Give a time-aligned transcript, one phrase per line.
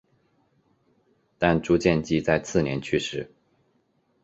[1.37, 3.31] 但朱见济在次年去世。